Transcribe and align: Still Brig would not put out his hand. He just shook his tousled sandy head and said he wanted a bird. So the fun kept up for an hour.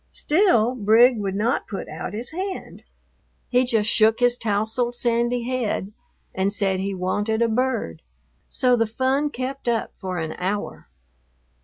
Still 0.09 0.73
Brig 0.73 1.19
would 1.19 1.35
not 1.35 1.67
put 1.67 1.87
out 1.87 2.15
his 2.15 2.31
hand. 2.31 2.83
He 3.49 3.65
just 3.65 3.87
shook 3.87 4.19
his 4.19 4.35
tousled 4.35 4.95
sandy 4.95 5.43
head 5.43 5.93
and 6.33 6.51
said 6.51 6.79
he 6.79 6.95
wanted 6.95 7.43
a 7.43 7.47
bird. 7.47 8.01
So 8.49 8.75
the 8.75 8.87
fun 8.87 9.29
kept 9.29 9.67
up 9.67 9.91
for 9.99 10.17
an 10.17 10.33
hour. 10.39 10.89